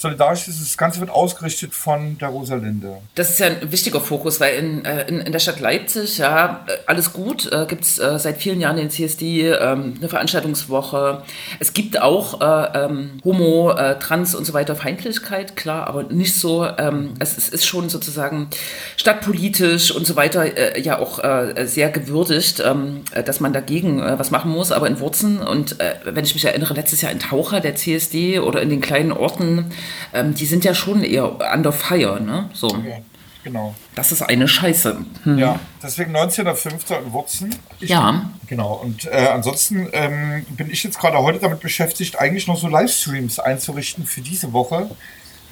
solidarisch 0.00 0.48
ist. 0.48 0.60
Das 0.60 0.78
Ganze 0.78 1.00
wird 1.00 1.10
ausgerichtet 1.10 1.74
von 1.74 2.16
der 2.16 2.28
Rosalinde. 2.28 2.98
Das 3.14 3.30
ist 3.30 3.38
ja 3.38 3.48
ein 3.48 3.70
wichtiger 3.70 4.00
Fokus, 4.00 4.40
weil 4.40 4.54
in, 4.54 4.84
äh, 4.84 5.06
in, 5.08 5.20
in 5.20 5.32
der 5.32 5.38
Stadt 5.38 5.60
Leipzig, 5.60 6.16
ja, 6.18 6.64
äh, 6.66 6.72
alles 6.86 7.12
gut, 7.12 7.52
äh, 7.52 7.66
gibt 7.66 7.84
es 7.84 7.98
äh, 7.98 8.18
seit 8.18 8.38
vielen 8.38 8.60
Jahren 8.60 8.78
den 8.78 8.88
CSD, 8.88 9.50
ähm, 9.50 9.94
eine 9.98 10.08
Veranstaltungswoche. 10.08 11.22
Es 11.58 11.74
gibt 11.74 12.00
auch 12.00 12.40
äh, 12.40 12.84
ähm, 12.84 13.20
Homo, 13.24 13.72
äh, 13.72 13.98
Trans 13.98 14.34
und 14.34 14.46
so 14.46 14.54
weiter 14.54 14.74
Feindlichkeit, 14.74 15.54
klar, 15.54 15.86
aber 15.86 16.04
nicht 16.04 16.34
so, 16.34 16.66
ähm, 16.78 17.14
es, 17.18 17.36
es, 17.36 17.50
ist 17.50 17.66
schon 17.66 17.90
sozusagen 17.90 18.48
stadtpolitisch 18.96 19.90
und 19.90 20.06
so 20.06 20.16
weiter 20.16 20.78
ja 20.78 20.98
auch 20.98 21.20
sehr 21.64 21.90
gewürdigt, 21.90 22.62
ähm, 22.64 23.02
dass 23.26 23.40
man 23.40 23.52
dagegen 23.52 24.00
was 24.00 24.30
machen 24.30 24.50
muss, 24.50 24.72
aber 24.72 24.86
in 24.86 25.00
Wurzen 25.00 25.40
und 25.40 25.76
wenn 26.04 26.24
ich 26.24 26.34
mich 26.34 26.44
erinnere, 26.44 26.74
letztes 26.74 27.02
Jahr 27.02 27.10
in 27.10 27.18
Taucher, 27.18 27.60
der 27.60 27.74
CSD 27.74 28.38
oder 28.38 28.62
in 28.62 28.70
den 28.70 28.80
kleinen 28.80 29.12
Orten, 29.12 29.72
ähm, 30.12 30.34
die 30.34 30.46
sind 30.46 30.64
ja 30.64 30.74
schon 30.74 31.02
eher 31.02 31.38
under 31.54 31.72
fire, 31.72 32.20
ne? 32.20 32.50
So. 32.52 32.68
Okay, 32.68 33.02
genau. 33.44 33.74
Das 33.94 34.12
ist 34.12 34.22
eine 34.22 34.48
Scheiße. 34.48 34.98
Hm. 35.24 35.38
Ja, 35.38 35.58
deswegen 35.82 36.16
19.05. 36.16 37.04
in 37.04 37.12
Wurzen. 37.12 37.54
Ich, 37.80 37.90
ja. 37.90 38.30
Genau. 38.46 38.74
Und 38.74 39.06
äh, 39.06 39.28
ansonsten 39.32 39.88
ähm, 39.92 40.44
bin 40.50 40.70
ich 40.70 40.84
jetzt 40.84 40.98
gerade 40.98 41.18
heute 41.18 41.38
damit 41.38 41.60
beschäftigt, 41.60 42.18
eigentlich 42.18 42.46
noch 42.46 42.58
so 42.58 42.68
Livestreams 42.68 43.38
einzurichten 43.38 44.04
für 44.06 44.20
diese 44.20 44.52
Woche. 44.52 44.90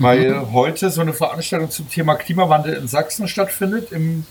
Weil 0.01 0.33
mhm. 0.33 0.53
heute 0.53 0.91
so 0.91 1.01
eine 1.01 1.13
Veranstaltung 1.13 1.71
zum 1.71 1.91
Thema 1.91 2.15
Klimawandel 2.15 2.75
in 2.75 2.87
Sachsen 2.87 3.27
stattfindet, 3.27 3.91
im 3.91 4.25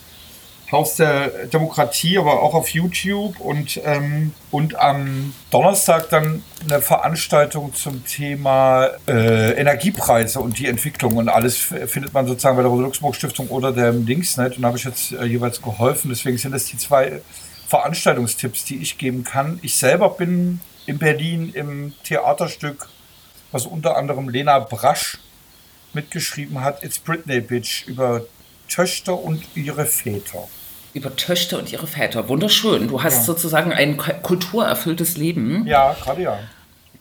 Haus 0.71 0.97
der 0.97 1.47
Demokratie, 1.47 2.17
aber 2.17 2.41
auch 2.41 2.53
auf 2.53 2.69
YouTube 2.69 3.39
und, 3.39 3.79
ähm, 3.85 4.33
und 4.51 4.75
am 4.75 5.33
Donnerstag 5.49 6.09
dann 6.09 6.43
eine 6.63 6.81
Veranstaltung 6.81 7.73
zum 7.73 8.05
Thema 8.05 8.89
äh, 9.07 9.51
Energiepreise 9.51 10.41
und 10.41 10.59
die 10.59 10.67
Entwicklung 10.67 11.15
und 11.15 11.29
alles 11.29 11.55
findet 11.55 12.13
man 12.13 12.27
sozusagen 12.27 12.57
bei 12.57 12.63
der 12.63 12.71
Rosa-Luxemburg-Stiftung 12.71 13.47
oder 13.47 13.71
dem 13.71 14.05
Linksnet 14.05 14.57
und 14.57 14.63
da 14.63 14.67
habe 14.67 14.77
ich 14.77 14.83
jetzt 14.83 15.13
äh, 15.13 15.23
jeweils 15.23 15.61
geholfen. 15.61 16.09
Deswegen 16.09 16.37
sind 16.37 16.51
das 16.51 16.65
die 16.65 16.77
zwei 16.77 17.21
Veranstaltungstipps, 17.67 18.65
die 18.65 18.77
ich 18.77 18.97
geben 18.97 19.23
kann. 19.23 19.59
Ich 19.61 19.75
selber 19.75 20.09
bin 20.09 20.59
in 20.85 20.97
Berlin 20.97 21.51
im 21.53 21.93
Theaterstück, 22.03 22.89
was 23.53 23.65
unter 23.65 23.95
anderem 23.95 24.27
Lena 24.27 24.59
Brasch 24.59 25.17
mitgeschrieben 25.93 26.61
hat, 26.61 26.83
It's 26.83 26.99
Britney 26.99 27.39
Bitch 27.39 27.87
über 27.87 28.23
Töchter 28.67 29.17
und 29.17 29.43
ihre 29.55 29.85
Väter. 29.85 30.47
Über 30.97 31.15
Töchter 31.15 31.59
und 31.59 31.71
ihre 31.71 31.85
Väter. 31.85 32.27
Wunderschön. 32.27 32.87
Du 32.87 33.03
hast 33.03 33.17
ja. 33.17 33.23
sozusagen 33.23 33.71
ein 33.71 33.97
kulturerfülltes 33.97 35.15
Leben. 35.15 35.65
Ja, 35.67 35.93
gerade 35.93 36.23
ja. 36.23 36.39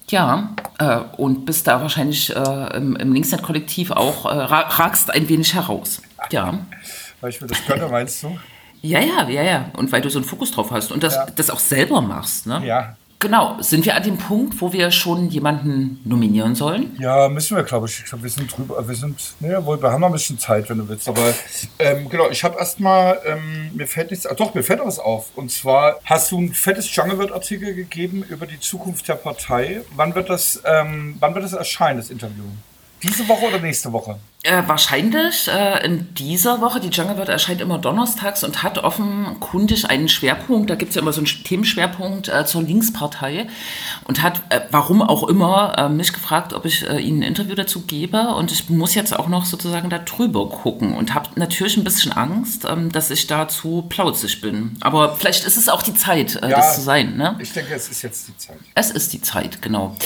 Ja, 0.09 0.50
äh, 0.79 0.99
und 1.17 1.47
bist 1.47 1.67
da 1.67 1.81
wahrscheinlich 1.81 2.35
äh, 2.35 2.76
im, 2.76 2.95
im 2.95 3.12
Linksnet-Kollektiv 3.12 3.91
auch, 3.91 4.26
äh, 4.26 4.29
ragst 4.29 5.11
ein 5.11 5.29
wenig 5.29 5.55
heraus. 5.55 6.03
Ja. 6.31 6.59
Weil 7.21 7.31
ich 7.31 7.41
mir 7.41 7.47
das 7.47 7.65
gönne, 7.67 7.88
meinst 7.88 8.23
du? 8.23 8.38
Ja, 8.83 9.00
ja, 9.00 9.29
ja, 9.29 9.43
ja. 9.43 9.71
Und 9.73 9.91
weil 9.91 10.03
du 10.03 10.11
so 10.11 10.19
einen 10.19 10.29
Fokus 10.29 10.53
drauf 10.53 10.71
hast 10.71 10.93
und 10.93 11.03
das, 11.03 11.15
ja. 11.15 11.26
das 11.35 11.49
auch 11.49 11.59
selber 11.59 12.03
machst, 12.03 12.47
ne? 12.47 12.62
Ja, 12.65 12.97
Genau, 13.18 13.56
sind 13.61 13.87
wir 13.87 13.94
an 13.94 14.02
dem 14.02 14.18
Punkt, 14.18 14.61
wo 14.61 14.73
wir 14.73 14.90
schon 14.90 15.30
jemanden 15.30 16.00
nominieren 16.04 16.54
sollen? 16.54 16.94
Ja, 17.00 17.28
müssen 17.30 17.56
wir, 17.56 17.64
glaube 17.64 17.87
ich. 17.87 18.00
Ich 18.00 18.04
glaube, 18.04 18.25
wir 18.25 18.30
sind 18.30 18.54
drüber. 18.54 18.87
Wir 18.87 18.94
sind, 18.94 19.18
naja, 19.40 19.64
wohl, 19.64 19.80
wir 19.80 19.90
haben 19.90 20.02
noch 20.02 20.08
ein 20.08 20.12
bisschen 20.12 20.38
Zeit, 20.38 20.68
wenn 20.68 20.78
du 20.78 20.88
willst. 20.88 21.08
Aber 21.08 21.32
ähm, 21.78 22.11
genau, 22.11 22.28
ich 22.28 22.44
habe 22.44 22.58
erstmal, 22.58 23.18
ähm, 23.25 23.70
mir 23.75 23.87
fällt 23.87 24.11
nichts, 24.11 24.26
ah, 24.26 24.35
doch, 24.35 24.54
mir 24.54 24.62
fällt 24.62 24.85
was 24.85 24.99
auf. 24.99 25.30
Und 25.35 25.50
zwar 25.50 25.99
hast 26.04 26.30
du 26.30 26.38
ein 26.38 26.52
fettes 26.52 26.94
Jungle-Artikel 26.94 27.75
gegeben 27.75 28.23
über 28.28 28.46
die 28.46 28.61
Zukunft 28.61 29.08
der 29.08 29.14
Partei. 29.14 29.80
Wann 29.94 30.14
wird 30.14 30.28
das, 30.28 30.61
ähm, 30.66 31.16
wann 31.18 31.35
wird 31.35 31.44
das 31.44 31.54
erscheinen, 31.54 31.96
das 31.96 32.11
Interview? 32.11 32.44
Diese 33.03 33.29
Woche 33.29 33.47
oder 33.47 33.59
nächste 33.59 33.93
Woche? 33.93 34.19
Äh, 34.43 34.62
wahrscheinlich 34.67 35.49
äh, 35.49 35.85
in 35.85 36.15
dieser 36.15 36.61
Woche. 36.61 36.81
Die 36.81 36.88
Jungle 36.88 37.17
Bird 37.17 37.29
erscheint 37.29 37.61
immer 37.61 37.79
donnerstags 37.79 38.43
und 38.43 38.62
hat 38.62 38.79
offenkundig 38.79 39.91
einen 39.91 40.09
Schwerpunkt. 40.09 40.71
Da 40.71 40.76
gibt 40.76 40.91
es 40.91 40.95
ja 40.95 41.03
immer 41.03 41.12
so 41.12 41.21
einen 41.21 41.26
Themenschwerpunkt 41.26 42.29
äh, 42.29 42.47
zur 42.47 42.62
Linkspartei 42.62 43.49
und 44.05 44.23
hat, 44.23 44.41
äh, 44.49 44.61
warum 44.71 45.03
auch 45.03 45.29
immer, 45.29 45.75
äh, 45.76 45.88
mich 45.88 46.12
gefragt, 46.12 46.55
ob 46.55 46.65
ich 46.65 46.88
äh, 46.88 46.99
Ihnen 46.99 47.21
ein 47.21 47.29
Interview 47.29 47.55
dazu 47.55 47.83
gebe. 47.83 48.29
Und 48.35 48.50
ich 48.50 48.71
muss 48.71 48.95
jetzt 48.95 49.19
auch 49.19 49.29
noch 49.29 49.45
sozusagen 49.45 49.91
da 49.91 49.99
drüber 49.99 50.49
gucken 50.49 50.95
und 50.95 51.12
habe 51.12 51.29
natürlich 51.35 51.76
ein 51.76 51.85
bisschen 51.85 52.12
Angst, 52.12 52.67
ähm, 52.69 52.93
dass 52.93 53.11
ich 53.11 53.26
dazu 53.26 53.85
plauzig 53.88 54.41
bin. 54.41 54.76
Aber 54.81 55.17
vielleicht 55.17 55.45
ist 55.45 55.57
es 55.57 55.69
auch 55.69 55.83
die 55.83 55.95
Zeit, 55.95 56.35
ja, 56.35 56.49
das 56.49 56.76
zu 56.76 56.81
sein. 56.81 57.17
Ne? 57.17 57.37
Ich 57.41 57.53
denke, 57.53 57.75
es 57.75 57.88
ist 57.88 58.00
jetzt 58.03 58.29
die 58.29 58.37
Zeit. 58.38 58.59
Es 58.75 58.91
ist 58.91 59.12
die 59.12 59.21
Zeit, 59.21 59.61
genau. 59.61 59.97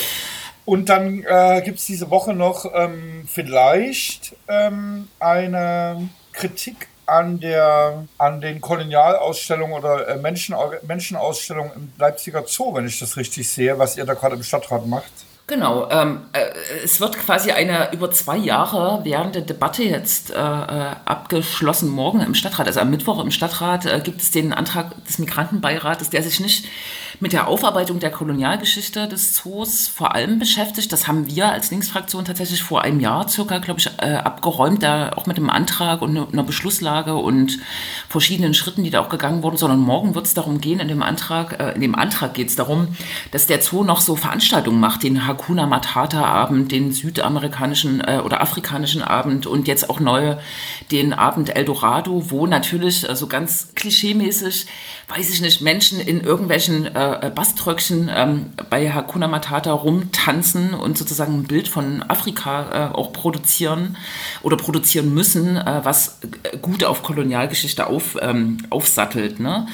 Und 0.71 0.89
dann 0.89 1.25
äh, 1.25 1.63
gibt 1.65 1.81
es 1.81 1.87
diese 1.87 2.11
Woche 2.11 2.33
noch 2.33 2.65
ähm, 2.73 3.25
vielleicht 3.27 4.37
ähm, 4.47 5.09
eine 5.19 6.09
Kritik 6.33 6.87
an, 7.07 7.41
der, 7.41 8.07
an 8.19 8.41
den 8.41 8.61
Kolonialausstellungen 8.61 9.77
oder 9.77 10.07
äh, 10.07 10.17
Menschen, 10.17 10.55
Menschenausstellungen 10.87 11.73
im 11.75 11.93
Leipziger 11.99 12.45
Zoo, 12.47 12.73
wenn 12.73 12.87
ich 12.87 13.01
das 13.01 13.17
richtig 13.17 13.51
sehe, 13.51 13.81
was 13.81 13.97
ihr 13.97 14.05
da 14.05 14.15
gerade 14.15 14.37
im 14.37 14.45
Stadtrat 14.45 14.87
macht. 14.87 15.11
Genau, 15.51 15.89
ähm, 15.91 16.21
äh, 16.33 16.45
es 16.85 17.01
wird 17.01 17.19
quasi 17.19 17.51
eine 17.51 17.93
über 17.93 18.13
zwei 18.13 18.37
Jahre 18.37 19.01
währende 19.03 19.43
Debatte 19.43 19.83
jetzt 19.83 20.31
äh, 20.31 20.35
äh, 20.37 20.95
abgeschlossen 21.07 21.89
morgen 21.89 22.21
im 22.21 22.37
Stadtrat. 22.37 22.69
Also 22.69 22.79
am 22.79 22.91
Mittwoch 22.91 23.21
im 23.21 23.33
Stadtrat 23.33 23.85
äh, 23.85 24.01
gibt 24.01 24.23
es 24.23 24.31
den 24.31 24.53
Antrag 24.53 25.05
des 25.07 25.19
Migrantenbeirates, 25.19 26.09
der 26.09 26.23
sich 26.23 26.39
nicht 26.39 26.67
mit 27.19 27.33
der 27.33 27.49
Aufarbeitung 27.49 27.99
der 27.99 28.11
Kolonialgeschichte 28.11 29.09
des 29.09 29.35
Zoos 29.35 29.89
vor 29.89 30.15
allem 30.15 30.39
beschäftigt. 30.39 30.93
Das 30.93 31.09
haben 31.09 31.27
wir 31.27 31.51
als 31.51 31.73
Linksfraktion 31.73 32.25
tatsächlich 32.25 32.63
vor 32.63 32.83
einem 32.83 33.01
Jahr 33.01 33.29
circa, 33.29 33.59
glaube 33.59 33.81
ich, 33.81 33.91
äh, 33.99 34.15
abgeräumt, 34.15 34.85
da 34.85 35.11
auch 35.17 35.27
mit 35.27 35.37
einem 35.37 35.51
Antrag 35.51 36.01
und 36.01 36.17
einer 36.17 36.45
Beschlusslage 36.45 37.17
und 37.17 37.59
verschiedenen 38.09 38.55
Schritten, 38.55 38.85
die 38.85 38.91
da 38.91 39.01
auch 39.01 39.09
gegangen 39.09 39.43
wurden, 39.43 39.57
sondern 39.57 39.81
morgen 39.81 40.15
wird 40.15 40.27
es 40.27 40.35
darum 40.35 40.61
gehen, 40.61 40.81
in 40.81 40.89
dem 40.89 41.03
Antrag, 41.03 41.61
äh, 41.61 41.73
in 41.73 41.81
dem 41.81 41.95
Antrag 41.95 42.35
geht 42.35 42.49
es 42.49 42.57
darum, 42.57 42.97
dass 43.33 43.47
der 43.47 43.61
Zoo 43.61 43.83
noch 43.83 44.01
so 44.01 44.15
Veranstaltungen 44.15 44.79
macht, 44.79 45.03
den 45.03 45.27
Hakuna 45.41 45.67
Matata 45.67 46.23
Abend, 46.27 46.71
den 46.71 46.93
südamerikanischen 46.93 48.03
äh, 48.03 48.21
oder 48.23 48.43
afrikanischen 48.43 49.01
Abend 49.01 49.47
und 49.47 49.69
jetzt 49.69 49.89
auch 49.89 49.99
neu 49.99 50.37
den 50.91 51.15
Abend 51.15 51.57
Eldorado, 51.57 52.31
wo 52.31 52.47
natürlich 52.47 53.09
äh, 53.09 53.17
so 53.17 53.27
ganz 53.27 53.69
klischeemäßig, 53.75 54.67
weiß 55.09 55.31
ich 55.31 55.41
nicht, 55.41 55.63
Menschen 55.63 55.99
in 55.99 56.21
irgendwelchen 56.21 56.85
äh, 56.95 57.33
Baströckchen 57.35 58.11
ähm, 58.15 58.53
bei 58.69 58.93
Hakuna 58.93 59.29
Matata 59.29 59.73
rumtanzen 59.73 60.75
und 60.75 60.99
sozusagen 60.99 61.41
ein 61.41 61.45
Bild 61.45 61.69
von 61.69 62.05
Afrika 62.07 62.91
äh, 62.91 62.95
auch 62.95 63.15
produzieren 63.15 63.97
oder 64.43 64.59
produzieren 64.59 65.15
müssen, 65.15 65.57
äh, 65.57 65.81
was 65.83 66.19
gut 66.61 66.85
auf 66.85 67.03
Kolonialgeschichte 67.03 67.87
auf, 67.87 68.19
ähm, 68.21 68.59
aufsattelt. 68.69 69.41
Ne? 69.41 69.67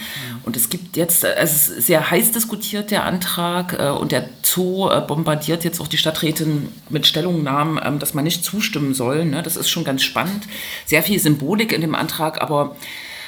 Und 0.45 0.57
es 0.57 0.71
gibt 0.71 0.97
jetzt, 0.97 1.25
äh, 1.25 1.35
es 1.35 1.69
ist 1.69 1.87
sehr 1.87 2.09
heiß 2.09 2.31
diskutiert, 2.31 2.93
der 2.93 3.05
Antrag, 3.05 3.77
äh, 3.79 3.91
und 3.91 4.13
der 4.13 4.29
Zoo 4.43 4.89
bombardiert 5.09 5.56
bombardiert 5.57 5.65
jetzt 5.65 5.81
auch 5.81 5.89
die 5.89 5.99
Stadträtin 5.99 6.69
mit 6.89 7.07
Stellungnahmen, 7.07 7.81
ähm, 7.83 7.99
dass 7.99 8.15
man 8.15 8.25
nicht 8.25 8.45
zustimmen 8.45 8.95
soll. 8.95 9.25
Ne? 9.25 9.43
Das 9.43 9.57
ist 9.57 9.69
schon 9.69 9.85
ganz 9.85 10.03
spannend. 10.03 10.45
Sehr 10.85 11.03
viel 11.03 11.19
Symbolik 11.19 11.73
in 11.73 11.81
dem 11.81 11.95
Antrag, 11.95 12.41
aber 12.41 12.77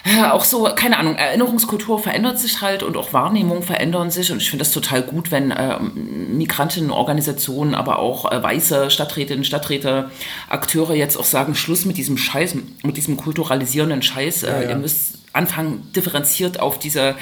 äh, 0.04 0.25
auch 0.25 0.44
so, 0.44 0.64
keine 0.76 0.99
Ahnung, 0.99 1.16
Erinnerungskultur 1.16 1.99
verändert 1.99 2.38
sich 2.38 2.61
halt 2.61 2.82
und 2.82 2.97
auch 2.97 3.12
Wahrnehmungen 3.12 3.62
verändern 3.62 4.11
sich. 4.11 4.30
Und 4.30 4.40
ich 4.40 4.50
finde 4.50 4.64
das 4.64 4.73
total 4.73 5.02
gut, 5.02 5.30
wenn 5.30 5.50
äh, 5.50 5.78
Migrantenorganisationen, 5.80 7.75
aber 7.75 7.99
auch 7.99 8.30
äh, 8.30 8.42
weiße 8.42 8.90
Stadträtinnen, 8.90 9.44
Stadträte, 9.44 10.11
Akteure 10.49 10.94
jetzt 10.94 11.16
auch 11.16 11.25
sagen, 11.25 11.54
Schluss 11.54 11.85
mit 11.85 11.97
diesem 11.97 12.16
Scheiß, 12.16 12.54
mit 12.82 12.97
diesem 12.97 13.16
kulturalisierenden 13.16 14.02
Scheiß. 14.02 14.44
Äh, 14.44 14.50
ja, 14.50 14.62
ja. 14.62 14.68
Ihr 14.70 14.76
müsst 14.76 15.18
anfangen, 15.32 15.90
differenziert 15.94 16.61
auf 16.61 16.78
diese 16.78 17.14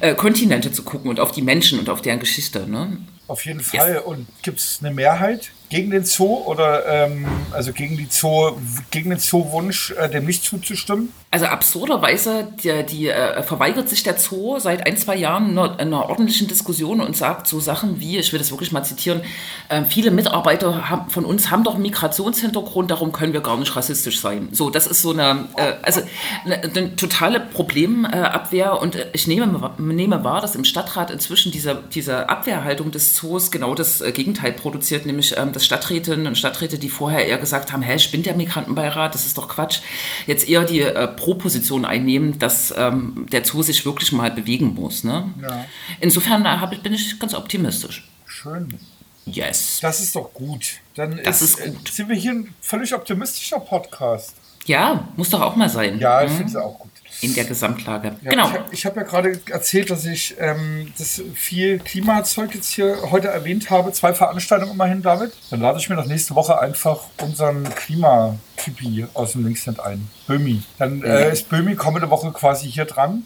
äh, 0.00 0.14
Kontinente 0.14 0.72
zu 0.72 0.82
gucken 0.82 1.08
und 1.10 1.20
auf 1.20 1.32
die 1.32 1.42
Menschen 1.42 1.78
und 1.78 1.88
auf 1.88 2.02
deren 2.02 2.20
Geschichte. 2.20 2.68
Ne? 2.68 2.98
Auf 3.26 3.46
jeden 3.46 3.60
Fall. 3.60 3.94
Yes. 3.94 4.02
Und 4.04 4.26
gibt 4.42 4.58
es 4.58 4.78
eine 4.82 4.92
Mehrheit 4.92 5.50
gegen 5.70 5.90
den 5.90 6.04
Zoo 6.04 6.42
oder 6.44 6.86
ähm, 6.86 7.26
also 7.52 7.72
gegen 7.72 7.96
die 7.96 8.06
Zoo, 8.10 8.52
gegen 8.90 9.10
den 9.10 9.18
Zoo-Wunsch, 9.18 9.92
äh, 9.92 10.08
dem 10.08 10.26
nicht 10.26 10.44
zuzustimmen? 10.44 11.12
Also 11.30 11.46
absurderweise, 11.46 12.46
die, 12.62 12.84
die 12.84 13.08
äh, 13.08 13.42
verweigert 13.42 13.88
sich 13.88 14.04
der 14.04 14.16
Zoo 14.18 14.60
seit 14.60 14.86
ein, 14.86 14.96
zwei 14.96 15.16
Jahren 15.16 15.58
einer, 15.58 15.80
einer, 15.80 16.08
ordentlichen 16.08 16.46
Diskussion 16.46 17.00
und 17.00 17.16
sagt 17.16 17.48
so 17.48 17.58
Sachen 17.58 17.98
wie, 17.98 18.18
ich 18.18 18.32
will 18.32 18.38
das 18.38 18.52
wirklich 18.52 18.70
mal 18.70 18.84
zitieren, 18.84 19.22
äh, 19.68 19.82
viele 19.84 20.12
Mitarbeiter 20.12 20.88
haben, 20.88 21.10
von 21.10 21.24
uns 21.24 21.50
haben 21.50 21.64
doch 21.64 21.74
einen 21.74 21.82
Migrationshintergrund, 21.82 22.92
darum 22.92 23.10
können 23.10 23.32
wir 23.32 23.40
gar 23.40 23.56
nicht 23.56 23.74
rassistisch 23.74 24.20
sein. 24.20 24.50
So, 24.52 24.70
das 24.70 24.86
ist 24.86 25.02
so 25.02 25.10
eine, 25.10 25.48
äh, 25.56 25.72
also 25.82 26.02
eine, 26.44 26.62
eine, 26.62 26.94
totale 26.94 27.40
Problemabwehr 27.40 28.80
und 28.80 28.96
ich 29.12 29.26
nehme, 29.26 29.72
nehme 29.78 30.22
wahr, 30.22 30.40
dass 30.40 30.54
im 30.54 30.64
Stadtrat 30.64 31.10
inzwischen 31.10 31.50
diese, 31.50 31.82
diese 31.92 32.28
Abwehrhaltung 32.28 32.92
des 32.92 33.13
Zoos 33.14 33.50
genau 33.50 33.74
das 33.74 34.00
äh, 34.00 34.12
Gegenteil 34.12 34.52
produziert, 34.52 35.06
nämlich 35.06 35.36
ähm, 35.36 35.52
dass 35.52 35.64
Stadträtinnen 35.64 36.26
und 36.26 36.36
Stadträte, 36.36 36.78
die 36.78 36.88
vorher 36.88 37.26
eher 37.26 37.38
gesagt 37.38 37.72
haben, 37.72 37.82
hä, 37.82 37.98
spinnt 37.98 38.26
der 38.26 38.36
Migrantenbeirat, 38.36 39.14
das 39.14 39.24
ist 39.24 39.38
doch 39.38 39.48
Quatsch, 39.48 39.80
jetzt 40.26 40.48
eher 40.48 40.64
die 40.64 40.80
äh, 40.80 41.06
Pro-Position 41.06 41.84
einnehmen, 41.84 42.38
dass 42.38 42.74
ähm, 42.76 43.26
der 43.30 43.44
Zoo 43.44 43.62
sich 43.62 43.86
wirklich 43.86 44.10
mal 44.12 44.30
bewegen 44.30 44.74
muss. 44.74 45.04
Ne? 45.04 45.32
Ja. 45.40 45.64
Insofern 46.00 46.44
äh, 46.44 46.76
bin 46.82 46.92
ich 46.92 47.18
ganz 47.18 47.34
optimistisch. 47.34 48.08
Schön. 48.26 48.78
Yes. 49.26 49.78
Das 49.80 50.00
ist 50.00 50.14
doch 50.14 50.32
gut. 50.32 50.80
Dann 50.94 51.20
das 51.22 51.42
ist, 51.42 51.58
ist 51.58 51.74
gut. 51.74 51.88
sind 51.88 52.08
wir 52.08 52.16
hier 52.16 52.32
ein 52.32 52.54
völlig 52.60 52.94
optimistischer 52.94 53.60
Podcast. 53.60 54.34
Ja, 54.66 55.08
muss 55.16 55.30
doch 55.30 55.40
auch 55.40 55.56
mal 55.56 55.68
sein. 55.68 55.98
Ja, 55.98 56.22
ich 56.22 56.30
mhm. 56.32 56.36
finde 56.36 56.50
es 56.50 56.56
auch 56.56 56.78
gut 56.78 56.90
in 57.20 57.34
der 57.34 57.44
Gesamtlage. 57.44 58.16
Ja, 58.22 58.30
genau. 58.30 58.50
Ich 58.70 58.84
habe 58.86 59.00
hab 59.00 59.04
ja 59.04 59.20
gerade 59.20 59.40
erzählt, 59.50 59.90
dass 59.90 60.04
ich 60.04 60.34
ähm, 60.38 60.92
das 60.98 61.22
viel 61.34 61.78
Klimazeug 61.78 62.54
jetzt 62.54 62.70
hier 62.70 63.10
heute 63.10 63.28
erwähnt 63.28 63.70
habe. 63.70 63.92
Zwei 63.92 64.14
Veranstaltungen 64.14 64.72
immerhin, 64.72 65.02
David. 65.02 65.32
Dann 65.50 65.60
lade 65.60 65.78
ich 65.78 65.88
mir 65.88 65.96
noch 65.96 66.06
nächste 66.06 66.34
Woche 66.34 66.58
einfach 66.58 67.00
unseren 67.20 67.64
Klimatypi 67.74 69.06
aus 69.14 69.32
dem 69.32 69.44
Linkshand 69.44 69.80
ein. 69.80 70.08
Böhmi. 70.26 70.62
Dann 70.78 71.02
äh, 71.02 71.32
ist 71.32 71.48
Böhmi 71.48 71.76
kommende 71.76 72.10
Woche 72.10 72.32
quasi 72.32 72.70
hier 72.70 72.84
dran. 72.84 73.24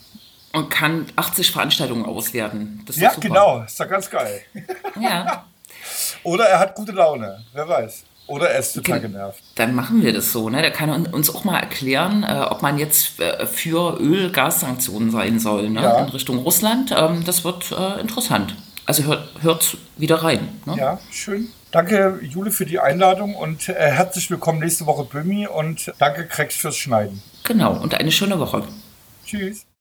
Und 0.52 0.70
kann 0.70 1.06
80 1.16 1.50
Veranstaltungen 1.50 2.04
auswerten. 2.04 2.84
ja, 2.94 3.12
genau. 3.20 3.62
Ist 3.62 3.78
doch 3.78 3.88
ganz 3.88 4.08
geil. 4.10 4.40
Ja. 5.00 5.44
Oder 6.22 6.44
er 6.44 6.58
hat 6.58 6.74
gute 6.74 6.92
Laune. 6.92 7.44
Wer 7.52 7.68
weiß. 7.68 8.04
Oder 8.28 8.50
er 8.50 8.58
ist 8.58 8.74
total 8.74 9.00
genervt. 9.00 9.42
Dann 9.54 9.74
machen 9.74 10.02
wir 10.02 10.12
das 10.12 10.32
so. 10.32 10.50
Ne? 10.50 10.60
Der 10.60 10.70
kann 10.70 11.06
uns 11.06 11.34
auch 11.34 11.44
mal 11.44 11.58
erklären, 11.58 12.24
äh, 12.24 12.42
ob 12.50 12.60
man 12.60 12.78
jetzt 12.78 13.18
äh, 13.20 13.46
für 13.46 13.98
Öl-Gas-Sanktionen 13.98 15.10
sein 15.10 15.40
soll 15.40 15.70
ne? 15.70 15.82
ja. 15.82 16.04
in 16.04 16.10
Richtung 16.10 16.38
Russland. 16.38 16.94
Ähm, 16.94 17.24
das 17.24 17.44
wird 17.44 17.72
äh, 17.72 18.00
interessant. 18.00 18.54
Also 18.84 19.04
hört, 19.04 19.28
hört 19.40 19.76
wieder 19.96 20.16
rein. 20.16 20.60
Ne? 20.66 20.76
Ja, 20.76 21.00
schön. 21.10 21.48
Danke, 21.70 22.20
Jule, 22.22 22.50
für 22.50 22.66
die 22.66 22.78
Einladung 22.78 23.34
und 23.34 23.68
äh, 23.68 23.74
herzlich 23.74 24.30
willkommen 24.30 24.60
nächste 24.60 24.86
Woche, 24.86 25.04
Bömi. 25.04 25.46
Und 25.46 25.92
danke, 25.98 26.26
Krex, 26.26 26.56
fürs 26.56 26.76
Schneiden. 26.76 27.22
Genau, 27.44 27.80
und 27.80 27.94
eine 27.94 28.12
schöne 28.12 28.38
Woche. 28.38 28.62
Tschüss. 29.24 29.67